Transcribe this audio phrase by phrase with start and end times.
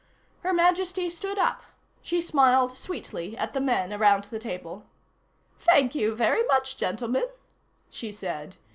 [0.39, 1.61] Her Majesty stood up.
[2.01, 4.87] She smiled sweetly at the men around the table.
[5.59, 7.27] "Thank you very much, gentlemen,"
[7.91, 8.57] she said.